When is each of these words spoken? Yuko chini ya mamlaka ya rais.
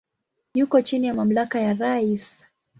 Yuko 0.53 0.81
chini 0.81 1.07
ya 1.07 1.13
mamlaka 1.13 1.59
ya 1.59 1.73
rais. 1.73 2.47